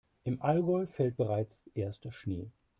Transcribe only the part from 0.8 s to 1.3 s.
fällt